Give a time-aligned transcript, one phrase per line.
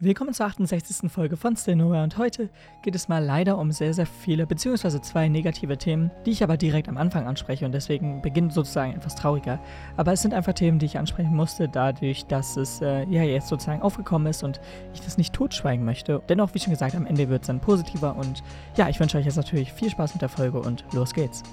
[0.00, 1.08] Willkommen zur 68.
[1.08, 2.50] Folge von Still Nowhere und heute
[2.82, 6.56] geht es mal leider um sehr, sehr viele, beziehungsweise zwei negative Themen, die ich aber
[6.56, 9.60] direkt am Anfang anspreche und deswegen beginnt sozusagen etwas trauriger.
[9.96, 13.46] Aber es sind einfach Themen, die ich ansprechen musste, dadurch, dass es äh, ja jetzt
[13.46, 14.60] sozusagen aufgekommen ist und
[14.94, 16.20] ich das nicht totschweigen möchte.
[16.28, 18.42] Dennoch, wie schon gesagt, am Ende wird es dann positiver und
[18.76, 21.44] ja, ich wünsche euch jetzt natürlich viel Spaß mit der Folge und los geht's.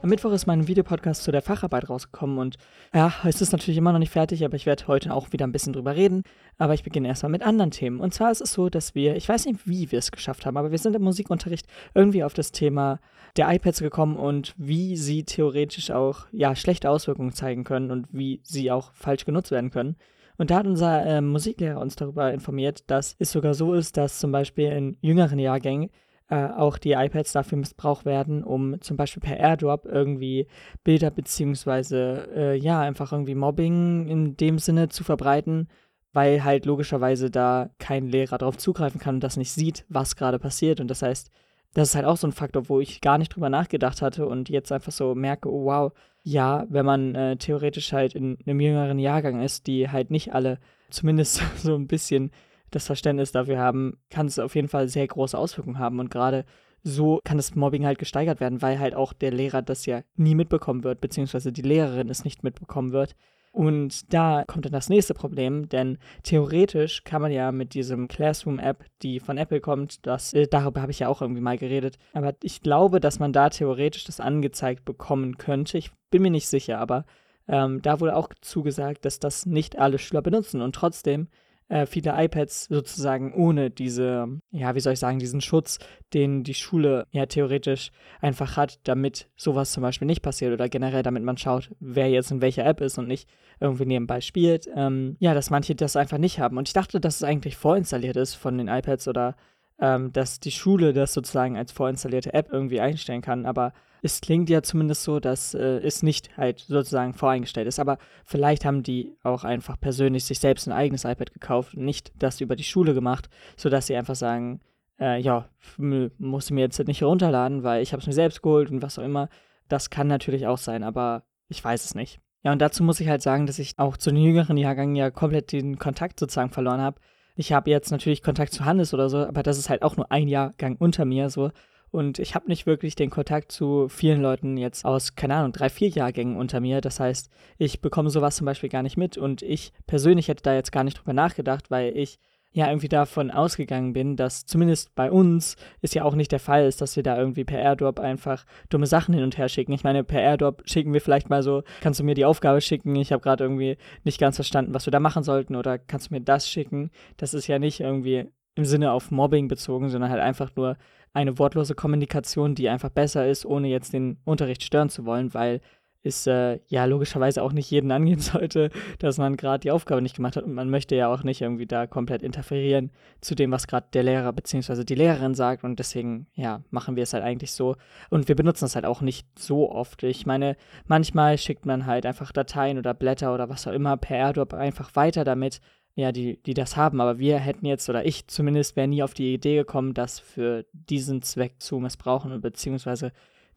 [0.00, 2.56] Am Mittwoch ist mein Videopodcast zu der Facharbeit rausgekommen und
[2.94, 5.50] ja, es ist natürlich immer noch nicht fertig, aber ich werde heute auch wieder ein
[5.50, 6.22] bisschen drüber reden.
[6.56, 7.98] Aber ich beginne erstmal mit anderen Themen.
[7.98, 10.56] Und zwar ist es so, dass wir, ich weiß nicht, wie wir es geschafft haben,
[10.56, 13.00] aber wir sind im Musikunterricht irgendwie auf das Thema
[13.36, 18.40] der iPads gekommen und wie sie theoretisch auch ja schlechte Auswirkungen zeigen können und wie
[18.44, 19.96] sie auch falsch genutzt werden können.
[20.36, 24.20] Und da hat unser äh, Musiklehrer uns darüber informiert, dass es sogar so ist, dass
[24.20, 25.90] zum Beispiel in jüngeren Jahrgängen
[26.30, 30.46] äh, auch die iPads dafür missbraucht werden, um zum Beispiel per AirDrop irgendwie
[30.84, 35.68] Bilder beziehungsweise äh, ja einfach irgendwie Mobbing in dem Sinne zu verbreiten,
[36.12, 40.38] weil halt logischerweise da kein Lehrer darauf zugreifen kann und das nicht sieht, was gerade
[40.38, 40.80] passiert.
[40.80, 41.30] Und das heißt,
[41.74, 44.48] das ist halt auch so ein Faktor, wo ich gar nicht drüber nachgedacht hatte und
[44.48, 45.92] jetzt einfach so merke, oh wow,
[46.22, 50.58] ja, wenn man äh, theoretisch halt in einem jüngeren Jahrgang ist, die halt nicht alle
[50.90, 52.32] zumindest so ein bisschen
[52.70, 56.00] das Verständnis dafür haben, kann es auf jeden Fall sehr große Auswirkungen haben.
[56.00, 56.44] Und gerade
[56.82, 60.34] so kann das Mobbing halt gesteigert werden, weil halt auch der Lehrer das ja nie
[60.34, 63.14] mitbekommen wird, beziehungsweise die Lehrerin es nicht mitbekommen wird.
[63.50, 68.84] Und da kommt dann das nächste Problem, denn theoretisch kann man ja mit diesem Classroom-App,
[69.02, 72.34] die von Apple kommt, das, äh, darüber habe ich ja auch irgendwie mal geredet, aber
[72.42, 75.78] ich glaube, dass man da theoretisch das angezeigt bekommen könnte.
[75.78, 77.04] Ich bin mir nicht sicher, aber
[77.48, 81.28] ähm, da wurde auch zugesagt, dass das nicht alle Schüler benutzen und trotzdem
[81.68, 85.78] äh, viele iPads sozusagen ohne diese, ja, wie soll ich sagen, diesen Schutz,
[86.14, 91.02] den die Schule ja theoretisch einfach hat, damit sowas zum Beispiel nicht passiert oder generell
[91.02, 93.28] damit man schaut, wer jetzt in welcher App ist und nicht
[93.60, 94.68] irgendwie nebenbei spielt.
[94.74, 96.56] Ähm, ja, dass manche das einfach nicht haben.
[96.56, 99.36] Und ich dachte, dass es eigentlich vorinstalliert ist von den iPads oder
[99.80, 104.48] ähm, dass die Schule das sozusagen als vorinstallierte App irgendwie einstellen kann, aber es klingt
[104.48, 107.80] ja zumindest so, dass äh, es nicht halt sozusagen voreingestellt ist.
[107.80, 112.12] Aber vielleicht haben die auch einfach persönlich sich selbst ein eigenes iPad gekauft und nicht
[112.16, 114.60] das über die Schule gemacht, sodass sie einfach sagen,
[115.00, 118.70] äh, ja, muss ich mir jetzt nicht runterladen, weil ich habe es mir selbst geholt
[118.70, 119.28] und was auch immer.
[119.68, 122.20] Das kann natürlich auch sein, aber ich weiß es nicht.
[122.42, 125.10] Ja, und dazu muss ich halt sagen, dass ich auch zu den jüngeren Jahrgängen ja
[125.10, 127.00] komplett den Kontakt sozusagen verloren habe.
[127.38, 130.10] Ich habe jetzt natürlich Kontakt zu Hannes oder so, aber das ist halt auch nur
[130.10, 131.52] ein Jahrgang unter mir so.
[131.92, 135.70] Und ich habe nicht wirklich den Kontakt zu vielen Leuten jetzt aus, keine Ahnung, drei,
[135.70, 136.80] vier Jahrgängen unter mir.
[136.80, 139.16] Das heißt, ich bekomme sowas zum Beispiel gar nicht mit.
[139.16, 142.18] Und ich persönlich hätte da jetzt gar nicht drüber nachgedacht, weil ich
[142.58, 146.66] ja irgendwie davon ausgegangen bin, dass zumindest bei uns ist ja auch nicht der Fall
[146.66, 149.72] ist, dass wir da irgendwie per AirDrop einfach dumme Sachen hin und her schicken.
[149.72, 152.94] Ich meine, per AirDrop schicken wir vielleicht mal so, kannst du mir die Aufgabe schicken,
[152.96, 156.14] ich habe gerade irgendwie nicht ganz verstanden, was wir da machen sollten oder kannst du
[156.14, 156.90] mir das schicken.
[157.16, 158.26] Das ist ja nicht irgendwie
[158.56, 160.76] im Sinne auf Mobbing bezogen, sondern halt einfach nur
[161.12, 165.60] eine wortlose Kommunikation, die einfach besser ist, ohne jetzt den Unterricht stören zu wollen, weil
[166.02, 170.16] es äh, ja logischerweise auch nicht jeden angehen sollte, dass man gerade die Aufgabe nicht
[170.16, 173.66] gemacht hat und man möchte ja auch nicht irgendwie da komplett interferieren zu dem, was
[173.66, 174.84] gerade der Lehrer bzw.
[174.84, 177.76] die Lehrerin sagt und deswegen ja machen wir es halt eigentlich so
[178.10, 180.02] und wir benutzen es halt auch nicht so oft.
[180.02, 184.16] Ich meine, manchmal schickt man halt einfach Dateien oder Blätter oder was auch immer per
[184.16, 185.60] AirDrop einfach weiter damit
[185.98, 187.00] ja, die, die das haben.
[187.00, 190.64] Aber wir hätten jetzt, oder ich zumindest, wäre nie auf die Idee gekommen, das für
[190.72, 193.10] diesen Zweck zu missbrauchen, beziehungsweise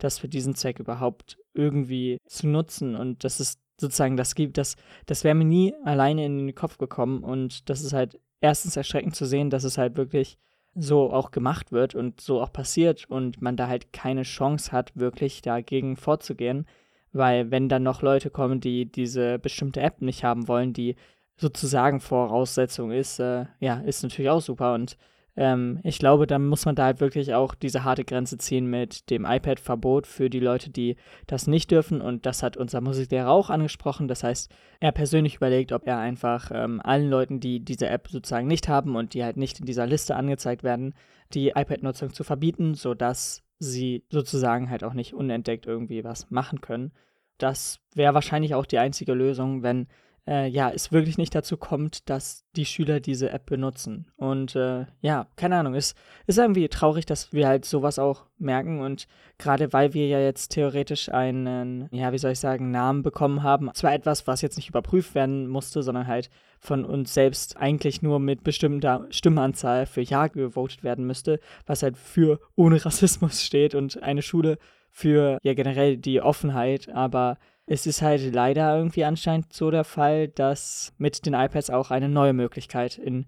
[0.03, 2.95] das für diesen Zweck überhaupt irgendwie zu nutzen.
[2.95, 4.75] Und das ist sozusagen, das gibt, das,
[5.06, 7.23] das wäre mir nie alleine in den Kopf gekommen.
[7.23, 10.38] Und das ist halt erstens erschreckend zu sehen, dass es halt wirklich
[10.73, 14.95] so auch gemacht wird und so auch passiert und man da halt keine Chance hat,
[14.95, 16.66] wirklich dagegen vorzugehen.
[17.11, 20.95] Weil wenn dann noch Leute kommen, die diese bestimmte App nicht haben wollen, die
[21.35, 24.73] sozusagen Voraussetzung ist, äh, ja, ist natürlich auch super.
[24.73, 24.95] Und
[25.38, 29.09] ähm, ich glaube, da muss man da halt wirklich auch diese harte Grenze ziehen mit
[29.09, 30.97] dem iPad-Verbot für die Leute, die
[31.28, 32.02] das nicht dürfen.
[32.02, 34.08] Und das hat unser Musiklehrer auch angesprochen.
[34.08, 38.47] Das heißt, er persönlich überlegt, ob er einfach ähm, allen Leuten, die diese App sozusagen
[38.47, 40.94] nicht haben und die halt nicht in dieser Liste angezeigt werden,
[41.34, 46.91] die iPad-Nutzung zu verbieten, sodass sie sozusagen halt auch nicht unentdeckt irgendwie was machen können.
[47.38, 49.88] Das wäre wahrscheinlich auch die einzige Lösung, wenn
[50.28, 54.12] äh, ja, es wirklich nicht dazu kommt, dass die Schüler diese App benutzen.
[54.18, 55.96] Und äh, ja, keine Ahnung, es
[56.28, 59.08] ist irgendwie traurig, dass wir halt sowas auch merken und
[59.38, 63.72] gerade weil wir ja jetzt theoretisch einen, ja, wie soll ich sagen, Namen bekommen haben,
[63.73, 66.29] zwar etwas, was jetzt nicht überprüft werden musste, sondern halt
[66.59, 71.97] von uns selbst eigentlich nur mit bestimmter Stimmenanzahl für Ja gewotet werden müsste, was halt
[71.97, 74.59] für ohne Rassismus steht und eine Schule
[74.91, 77.38] für ja generell die Offenheit, aber
[77.72, 82.09] es ist halt leider irgendwie anscheinend so der Fall, dass mit den iPads auch eine
[82.09, 83.28] neue Möglichkeit in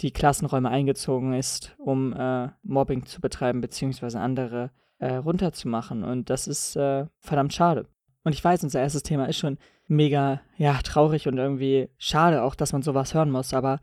[0.00, 4.70] die Klassenräume eingezogen ist, um äh, Mobbing zu betreiben, beziehungsweise andere
[5.00, 6.04] äh, runterzumachen.
[6.04, 7.88] Und das ist äh, verdammt schade.
[8.22, 9.58] Und ich weiß, unser erstes Thema ist schon
[9.88, 13.80] mega, ja, traurig und irgendwie schade auch, dass man sowas hören muss, aber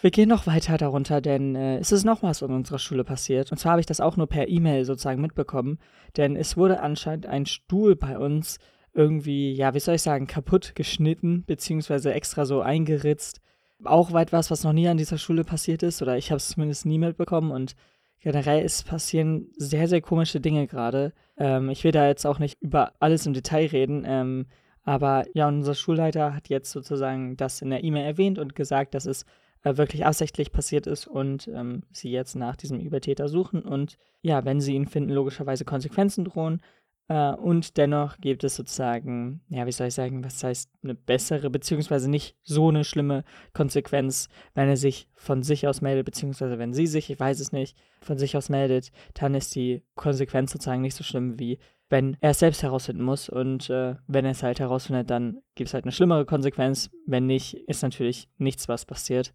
[0.00, 3.50] wir gehen noch weiter darunter, denn äh, es ist noch was in unserer Schule passiert.
[3.50, 5.80] Und zwar habe ich das auch nur per E-Mail sozusagen mitbekommen,
[6.16, 8.60] denn es wurde anscheinend ein Stuhl bei uns
[8.98, 13.40] irgendwie, ja, wie soll ich sagen, kaputt geschnitten, beziehungsweise extra so eingeritzt.
[13.84, 16.48] Auch weit was, was noch nie an dieser Schule passiert ist, oder ich habe es
[16.48, 17.76] zumindest nie mitbekommen und
[18.18, 21.12] generell ist passieren sehr, sehr komische Dinge gerade.
[21.36, 24.46] Ähm, ich will da jetzt auch nicht über alles im Detail reden, ähm,
[24.82, 29.06] aber ja, unser Schulleiter hat jetzt sozusagen das in der E-Mail erwähnt und gesagt, dass
[29.06, 29.26] es
[29.62, 34.44] äh, wirklich absichtlich passiert ist und ähm, sie jetzt nach diesem Übertäter suchen und ja,
[34.44, 36.62] wenn sie ihn finden, logischerweise Konsequenzen drohen.
[37.08, 41.50] Äh, und dennoch gibt es sozusagen, ja, wie soll ich sagen, was heißt eine bessere,
[41.50, 43.24] beziehungsweise nicht so eine schlimme
[43.54, 47.52] Konsequenz, wenn er sich von sich aus meldet, beziehungsweise wenn sie sich, ich weiß es
[47.52, 51.58] nicht, von sich aus meldet, dann ist die Konsequenz sozusagen nicht so schlimm, wie
[51.90, 53.30] wenn er es selbst herausfinden muss.
[53.30, 56.90] Und äh, wenn er es halt herausfindet, dann gibt es halt eine schlimmere Konsequenz.
[57.06, 59.32] Wenn nicht, ist natürlich nichts, was passiert.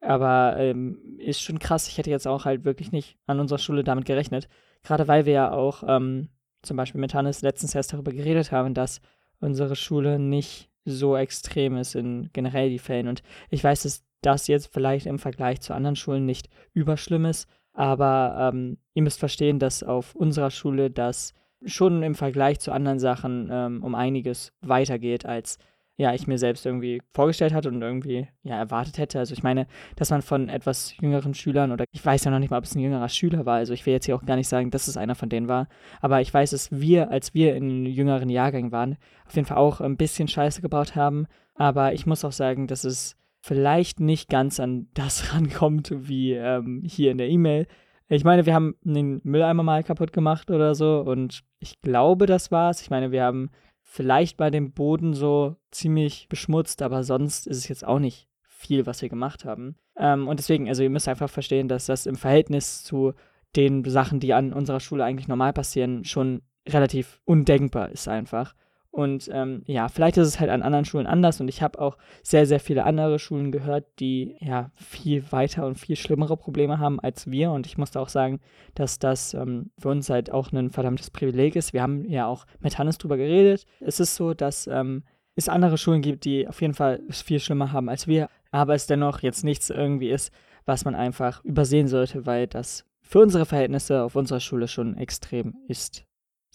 [0.00, 1.88] Aber ähm, ist schon krass.
[1.88, 4.48] Ich hätte jetzt auch halt wirklich nicht an unserer Schule damit gerechnet.
[4.84, 6.28] Gerade weil wir ja auch ähm,
[6.66, 9.00] zum Beispiel mit Hannes letztens erst darüber geredet haben, dass
[9.40, 13.08] unsere Schule nicht so extrem ist in generell die Fällen.
[13.08, 17.48] Und ich weiß, dass das jetzt vielleicht im Vergleich zu anderen Schulen nicht überschlimm ist,
[17.72, 21.34] aber ähm, ihr müsst verstehen, dass auf unserer Schule das
[21.64, 25.58] schon im Vergleich zu anderen Sachen ähm, um einiges weitergeht als
[25.98, 29.18] ja, ich mir selbst irgendwie vorgestellt hatte und irgendwie ja erwartet hätte.
[29.18, 29.66] Also ich meine,
[29.96, 32.74] dass man von etwas jüngeren Schülern oder ich weiß ja noch nicht mal, ob es
[32.74, 34.96] ein jüngerer Schüler war, also ich will jetzt hier auch gar nicht sagen, dass es
[34.96, 35.68] einer von denen war,
[36.00, 39.80] aber ich weiß, dass wir, als wir in jüngeren Jahrgängen waren, auf jeden Fall auch
[39.80, 44.60] ein bisschen Scheiße gebaut haben, aber ich muss auch sagen, dass es vielleicht nicht ganz
[44.60, 47.66] an das rankommt, wie ähm, hier in der E-Mail.
[48.08, 52.52] Ich meine, wir haben den Mülleimer mal kaputt gemacht oder so und ich glaube, das
[52.52, 52.82] war's.
[52.82, 53.50] Ich meine, wir haben
[53.86, 58.84] vielleicht bei dem Boden so ziemlich beschmutzt, aber sonst ist es jetzt auch nicht viel,
[58.84, 59.76] was wir gemacht haben.
[59.96, 63.14] Ähm, und deswegen, also ihr müsst einfach verstehen, dass das im Verhältnis zu
[63.54, 68.54] den Sachen, die an unserer Schule eigentlich normal passieren, schon relativ undenkbar ist einfach.
[68.96, 71.98] Und ähm, ja, vielleicht ist es halt an anderen Schulen anders und ich habe auch
[72.22, 76.98] sehr, sehr viele andere Schulen gehört, die ja viel weiter und viel schlimmere Probleme haben
[76.98, 77.50] als wir.
[77.50, 78.40] Und ich musste auch sagen,
[78.74, 81.74] dass das ähm, für uns halt auch ein verdammtes Privileg ist.
[81.74, 83.66] Wir haben ja auch mit Hannes drüber geredet.
[83.80, 85.02] Es ist so, dass ähm,
[85.34, 88.74] es andere Schulen gibt, die auf jeden Fall es viel schlimmer haben als wir, aber
[88.74, 90.32] es dennoch jetzt nichts irgendwie ist,
[90.64, 95.54] was man einfach übersehen sollte, weil das für unsere Verhältnisse auf unserer Schule schon extrem
[95.68, 96.06] ist.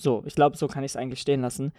[0.02, 1.74] So, ich glaube, so kann ich es eigentlich stehen lassen.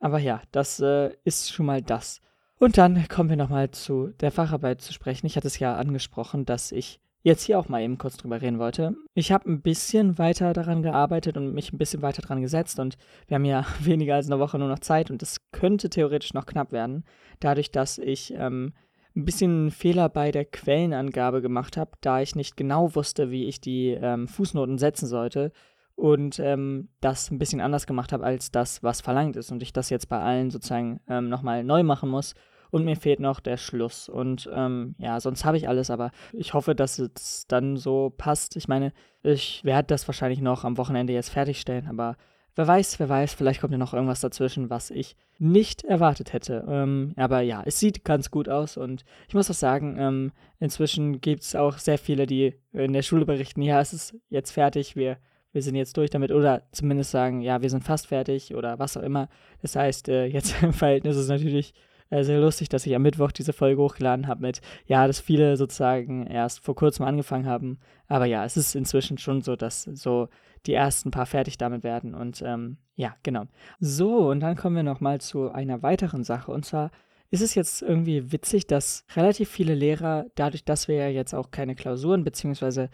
[0.00, 2.20] Aber ja, das äh, ist schon mal das.
[2.58, 5.26] Und dann kommen wir nochmal zu der Facharbeit zu sprechen.
[5.26, 8.60] Ich hatte es ja angesprochen, dass ich jetzt hier auch mal eben kurz drüber reden
[8.60, 8.94] wollte.
[9.14, 12.96] Ich habe ein bisschen weiter daran gearbeitet und mich ein bisschen weiter dran gesetzt und
[13.26, 16.46] wir haben ja weniger als eine Woche nur noch Zeit und es könnte theoretisch noch
[16.46, 17.04] knapp werden,
[17.40, 18.74] dadurch, dass ich ähm,
[19.16, 23.60] ein bisschen Fehler bei der Quellenangabe gemacht habe, da ich nicht genau wusste, wie ich
[23.60, 25.50] die ähm, Fußnoten setzen sollte
[25.96, 29.72] und ähm, das ein bisschen anders gemacht habe als das, was verlangt ist und ich
[29.72, 32.34] das jetzt bei allen sozusagen ähm, nochmal neu machen muss.
[32.70, 34.08] Und mir fehlt noch der Schluss.
[34.08, 38.56] Und ähm, ja, sonst habe ich alles, aber ich hoffe, dass es dann so passt.
[38.56, 38.92] Ich meine,
[39.22, 42.16] ich werde das wahrscheinlich noch am Wochenende jetzt fertigstellen, aber
[42.56, 46.64] wer weiß, wer weiß, vielleicht kommt ja noch irgendwas dazwischen, was ich nicht erwartet hätte.
[46.68, 51.20] Ähm, aber ja, es sieht ganz gut aus und ich muss auch sagen, ähm, inzwischen
[51.20, 54.96] gibt es auch sehr viele, die in der Schule berichten, ja, es ist jetzt fertig,
[54.96, 55.18] wir
[55.56, 58.96] wir sind jetzt durch damit oder zumindest sagen, ja, wir sind fast fertig oder was
[58.96, 59.28] auch immer.
[59.62, 61.74] Das heißt, äh, jetzt im Verhältnis ist es natürlich
[62.10, 65.56] äh, sehr lustig, dass ich am Mittwoch diese Folge hochgeladen habe mit, ja, dass viele
[65.56, 67.78] sozusagen erst vor kurzem angefangen haben.
[68.06, 70.28] Aber ja, es ist inzwischen schon so, dass so
[70.66, 73.44] die ersten paar fertig damit werden und ähm, ja, genau.
[73.80, 76.90] So, und dann kommen wir nochmal zu einer weiteren Sache und zwar
[77.30, 81.50] ist es jetzt irgendwie witzig, dass relativ viele Lehrer, dadurch, dass wir ja jetzt auch
[81.50, 82.88] keine Klausuren beziehungsweise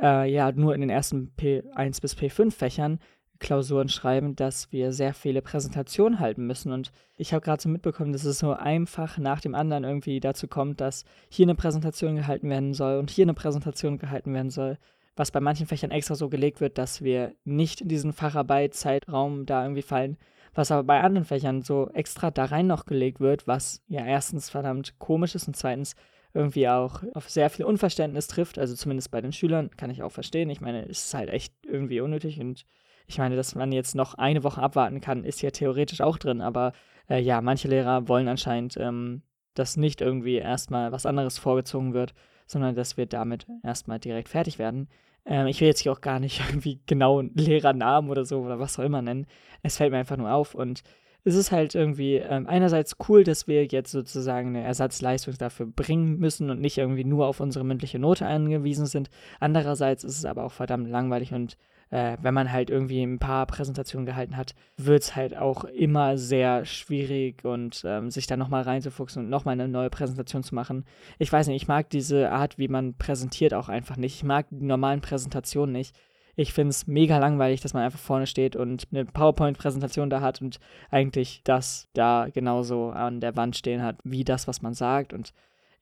[0.00, 2.98] äh, ja nur in den ersten P1 bis P5 Fächern
[3.38, 6.72] Klausuren schreiben, dass wir sehr viele Präsentationen halten müssen.
[6.72, 10.48] Und ich habe gerade so mitbekommen, dass es so einfach nach dem anderen irgendwie dazu
[10.48, 14.78] kommt, dass hier eine Präsentation gehalten werden soll und hier eine Präsentation gehalten werden soll,
[15.16, 19.62] was bei manchen Fächern extra so gelegt wird, dass wir nicht in diesen Facharbeitszeitraum da
[19.62, 20.16] irgendwie fallen,
[20.54, 24.50] was aber bei anderen Fächern so extra da rein noch gelegt wird, was ja erstens
[24.50, 25.94] verdammt komisch ist und zweitens
[26.38, 30.12] irgendwie auch auf sehr viel Unverständnis trifft, also zumindest bei den Schülern, kann ich auch
[30.12, 30.50] verstehen.
[30.50, 32.64] Ich meine, es ist halt echt irgendwie unnötig und
[33.08, 36.40] ich meine, dass man jetzt noch eine Woche abwarten kann, ist ja theoretisch auch drin,
[36.40, 36.74] aber
[37.10, 39.22] äh, ja, manche Lehrer wollen anscheinend, ähm,
[39.54, 42.14] dass nicht irgendwie erstmal was anderes vorgezogen wird,
[42.46, 44.88] sondern dass wir damit erstmal direkt fertig werden.
[45.26, 48.78] Ähm, ich will jetzt hier auch gar nicht irgendwie genau Lehrernamen oder so oder was
[48.78, 49.26] auch immer nennen.
[49.64, 50.82] Es fällt mir einfach nur auf und
[51.28, 56.18] es ist halt irgendwie ähm, einerseits cool, dass wir jetzt sozusagen eine Ersatzleistung dafür bringen
[56.18, 59.10] müssen und nicht irgendwie nur auf unsere mündliche Note angewiesen sind.
[59.38, 61.58] Andererseits ist es aber auch verdammt langweilig und
[61.90, 66.18] äh, wenn man halt irgendwie ein paar Präsentationen gehalten hat, wird es halt auch immer
[66.18, 70.84] sehr schwierig und ähm, sich da nochmal reinzufuchsen und nochmal eine neue Präsentation zu machen.
[71.18, 74.16] Ich weiß nicht, ich mag diese Art, wie man präsentiert auch einfach nicht.
[74.16, 75.94] Ich mag die normalen Präsentationen nicht.
[76.38, 80.40] Ich finde es mega langweilig, dass man einfach vorne steht und eine PowerPoint-Präsentation da hat
[80.40, 85.12] und eigentlich das da genauso an der Wand stehen hat, wie das, was man sagt.
[85.12, 85.32] Und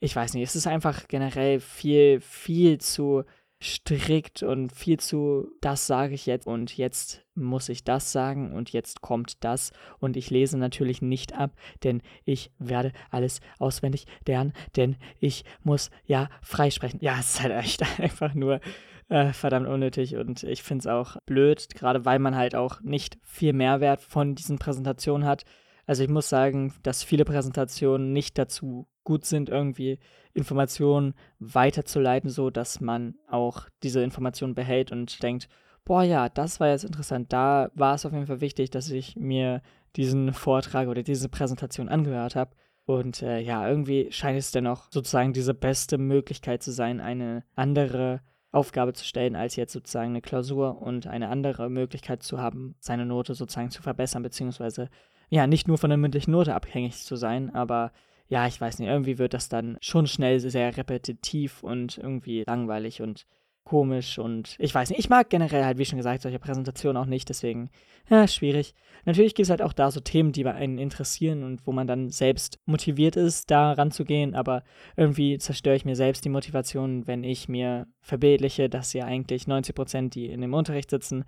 [0.00, 3.24] ich weiß nicht, es ist einfach generell viel, viel zu
[3.62, 8.70] strikt und viel zu, das sage ich jetzt und jetzt muss ich das sagen und
[8.70, 11.52] jetzt kommt das und ich lese natürlich nicht ab,
[11.84, 17.00] denn ich werde alles auswendig lernen, denn ich muss ja freisprechen.
[17.02, 18.60] Ja, es ist halt echt einfach nur
[19.08, 23.18] äh, verdammt unnötig und ich finde es auch blöd, gerade weil man halt auch nicht
[23.22, 25.44] viel Mehrwert von diesen Präsentationen hat.
[25.86, 30.00] Also ich muss sagen, dass viele Präsentationen nicht dazu gut sind, irgendwie
[30.34, 35.48] Informationen weiterzuleiten, so dass man auch diese Informationen behält und denkt,
[35.84, 37.32] boah ja, das war jetzt interessant.
[37.32, 39.62] Da war es auf jeden Fall wichtig, dass ich mir
[39.94, 42.56] diesen Vortrag oder diese Präsentation angehört habe.
[42.84, 48.20] Und äh, ja, irgendwie scheint es dennoch sozusagen diese beste Möglichkeit zu sein, eine andere
[48.56, 53.04] Aufgabe zu stellen, als jetzt sozusagen eine Klausur und eine andere Möglichkeit zu haben, seine
[53.04, 54.88] Note sozusagen zu verbessern, beziehungsweise
[55.28, 57.92] ja, nicht nur von der mündlichen Note abhängig zu sein, aber
[58.28, 63.02] ja, ich weiß nicht, irgendwie wird das dann schon schnell sehr repetitiv und irgendwie langweilig
[63.02, 63.26] und
[63.66, 67.06] komisch und ich weiß nicht, ich mag generell halt, wie schon gesagt, solche Präsentationen auch
[67.06, 67.68] nicht, deswegen,
[68.08, 68.74] ja, schwierig.
[69.04, 72.08] Natürlich gibt es halt auch da so Themen, die einen interessieren und wo man dann
[72.08, 74.62] selbst motiviert ist, da ranzugehen, aber
[74.96, 79.74] irgendwie zerstöre ich mir selbst die Motivation, wenn ich mir verbildliche, dass ja eigentlich 90
[79.74, 81.24] Prozent, die in dem Unterricht sitzen,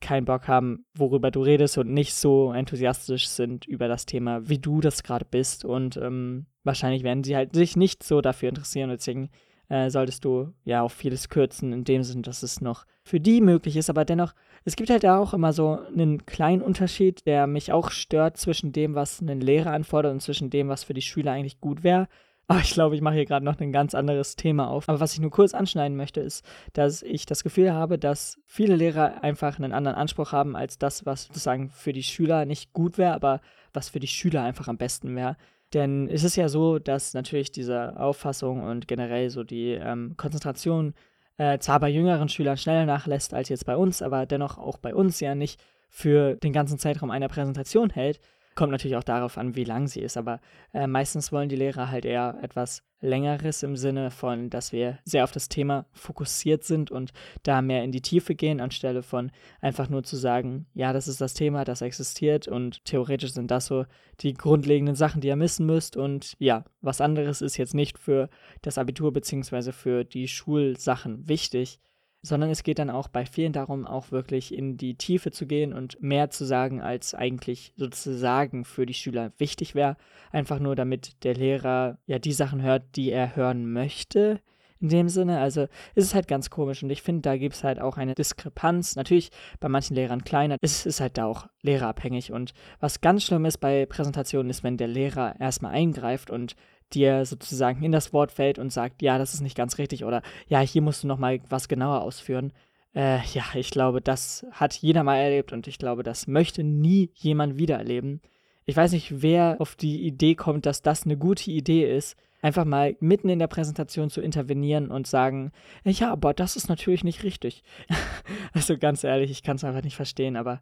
[0.00, 4.58] keinen Bock haben, worüber du redest und nicht so enthusiastisch sind über das Thema, wie
[4.58, 5.64] du das gerade bist.
[5.64, 8.88] Und ähm, wahrscheinlich werden sie halt sich nicht so dafür interessieren.
[8.88, 9.28] Deswegen
[9.70, 13.40] äh, solltest du ja auch vieles kürzen, in dem Sinn, dass es noch für die
[13.40, 13.88] möglich ist.
[13.88, 14.34] Aber dennoch,
[14.64, 18.94] es gibt halt auch immer so einen kleinen Unterschied, der mich auch stört zwischen dem,
[18.94, 22.08] was ein Lehrer anfordert und zwischen dem, was für die Schüler eigentlich gut wäre.
[22.48, 24.88] Aber ich glaube, ich mache hier gerade noch ein ganz anderes Thema auf.
[24.88, 28.74] Aber was ich nur kurz anschneiden möchte, ist, dass ich das Gefühl habe, dass viele
[28.74, 32.98] Lehrer einfach einen anderen Anspruch haben als das, was sozusagen für die Schüler nicht gut
[32.98, 33.40] wäre, aber
[33.72, 35.36] was für die Schüler einfach am besten wäre.
[35.72, 40.94] Denn es ist ja so, dass natürlich diese Auffassung und generell so die ähm, Konzentration
[41.36, 44.94] äh, zwar bei jüngeren Schülern schneller nachlässt als jetzt bei uns, aber dennoch auch bei
[44.94, 48.20] uns ja nicht für den ganzen Zeitraum einer Präsentation hält,
[48.54, 50.40] Kommt natürlich auch darauf an, wie lang sie ist, aber
[50.72, 55.24] äh, meistens wollen die Lehrer halt eher etwas längeres im Sinne von, dass wir sehr
[55.24, 59.30] auf das Thema fokussiert sind und da mehr in die Tiefe gehen, anstelle von
[59.60, 63.66] einfach nur zu sagen, ja, das ist das Thema, das existiert und theoretisch sind das
[63.66, 63.86] so
[64.20, 68.28] die grundlegenden Sachen, die ihr missen müsst und ja, was anderes ist jetzt nicht für
[68.62, 69.72] das Abitur bzw.
[69.72, 71.80] für die Schulsachen wichtig
[72.22, 75.72] sondern es geht dann auch bei vielen darum, auch wirklich in die Tiefe zu gehen
[75.72, 79.96] und mehr zu sagen, als eigentlich sozusagen für die Schüler wichtig wäre.
[80.30, 84.40] Einfach nur, damit der Lehrer ja die Sachen hört, die er hören möchte.
[84.80, 85.62] In dem Sinne, also
[85.94, 88.96] ist es halt ganz komisch und ich finde, da gibt es halt auch eine Diskrepanz.
[88.96, 93.44] Natürlich bei manchen Lehrern kleiner, es ist halt da auch lehrerabhängig und was ganz schlimm
[93.44, 96.56] ist bei Präsentationen ist, wenn der Lehrer erstmal eingreift und
[96.94, 100.22] dir sozusagen in das Wort fällt und sagt, ja, das ist nicht ganz richtig oder
[100.48, 102.52] ja, hier musst du noch mal was genauer ausführen.
[102.94, 107.10] Äh, ja, ich glaube, das hat jeder mal erlebt und ich glaube, das möchte nie
[107.14, 108.20] jemand wieder erleben.
[108.66, 112.64] Ich weiß nicht, wer auf die Idee kommt, dass das eine gute Idee ist, einfach
[112.64, 115.52] mal mitten in der Präsentation zu intervenieren und sagen,
[115.84, 117.62] ja, aber das ist natürlich nicht richtig.
[118.52, 120.60] also ganz ehrlich, ich kann es einfach nicht verstehen, aber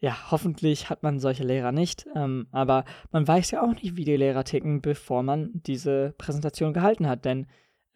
[0.00, 4.04] ja, hoffentlich hat man solche Lehrer nicht, ähm, aber man weiß ja auch nicht, wie
[4.04, 7.46] die Lehrer ticken, bevor man diese Präsentation gehalten hat, denn,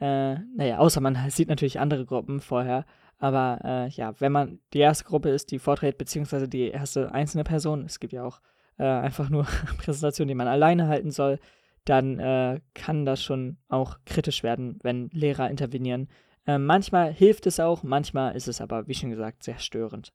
[0.00, 2.86] äh, naja, außer man sieht natürlich andere Gruppen vorher,
[3.18, 7.44] aber äh, ja, wenn man die erste Gruppe ist, die vorträgt, beziehungsweise die erste einzelne
[7.44, 8.40] Person, es gibt ja auch
[8.78, 9.44] äh, einfach nur
[9.78, 11.38] Präsentationen, die man alleine halten soll,
[11.84, 16.08] dann äh, kann das schon auch kritisch werden, wenn Lehrer intervenieren.
[16.46, 20.12] Äh, manchmal hilft es auch, manchmal ist es aber, wie schon gesagt, sehr störend.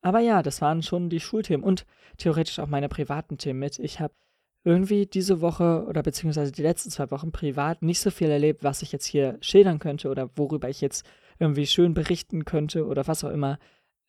[0.00, 1.86] Aber ja, das waren schon die Schulthemen und
[2.16, 3.78] theoretisch auch meine privaten Themen mit.
[3.78, 4.14] Ich habe
[4.64, 8.82] irgendwie diese Woche oder beziehungsweise die letzten zwei Wochen privat nicht so viel erlebt, was
[8.82, 11.06] ich jetzt hier schildern könnte oder worüber ich jetzt
[11.38, 13.58] irgendwie schön berichten könnte oder was auch immer.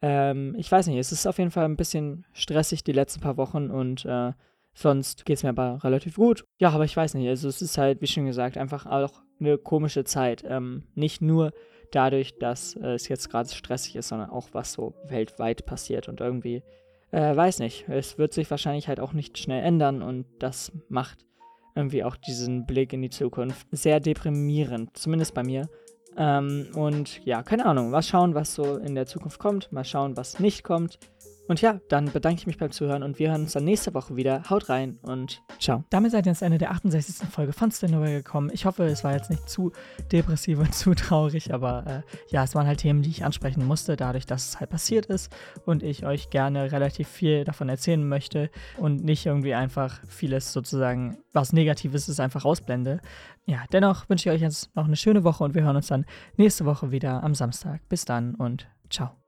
[0.01, 3.38] Ähm, ich weiß nicht, es ist auf jeden Fall ein bisschen stressig die letzten paar
[3.38, 4.34] Wochen und äh,
[4.74, 6.46] Sonst geht es mir aber relativ gut.
[6.58, 7.27] Ja, aber ich weiß nicht.
[7.27, 10.43] Also es ist halt, wie schon gesagt, einfach auch eine komische Zeit.
[10.48, 11.51] Ähm, nicht nur
[11.91, 16.08] dadurch, dass äh, es jetzt gerade stressig ist, sondern auch was so weltweit passiert.
[16.08, 16.63] Und irgendwie,
[17.12, 21.25] äh, weiß nicht, es wird sich wahrscheinlich halt auch nicht schnell ändern und das macht
[21.75, 25.69] irgendwie auch diesen Blick in die Zukunft sehr deprimierend, zumindest bei mir.
[26.17, 30.17] Ähm, und ja, keine Ahnung, mal schauen, was so in der Zukunft kommt, mal schauen,
[30.17, 31.00] was nicht kommt.
[31.50, 34.15] Und ja, dann bedanke ich mich beim Zuhören und wir hören uns dann nächste Woche
[34.15, 34.44] wieder.
[34.51, 35.84] Haut rein und ciao.
[35.89, 37.27] Damit seid ihr ans Ende der 68.
[37.27, 38.51] Folge von Stanoway gekommen.
[38.53, 39.72] Ich hoffe, es war jetzt nicht zu
[40.12, 42.01] depressiv und zu traurig, aber äh,
[42.32, 45.36] ja, es waren halt Themen, die ich ansprechen musste, dadurch, dass es halt passiert ist
[45.65, 51.18] und ich euch gerne relativ viel davon erzählen möchte und nicht irgendwie einfach vieles sozusagen,
[51.34, 53.00] was Negatives ist, einfach ausblende.
[53.48, 56.06] Ja, dennoch wünsche ich euch jetzt noch eine schöne Woche und wir hören uns dann
[56.38, 57.82] nächste Woche wieder am Samstag.
[57.89, 59.18] Bis dann und ciao.